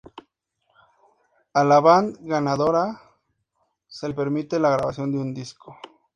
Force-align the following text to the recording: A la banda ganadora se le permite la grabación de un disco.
A 1.53 1.63
la 1.63 1.79
banda 1.79 2.17
ganadora 2.25 2.99
se 3.85 4.07
le 4.07 4.15
permite 4.15 4.57
la 4.57 4.71
grabación 4.71 5.11
de 5.11 5.19
un 5.19 5.31
disco. 5.31 5.77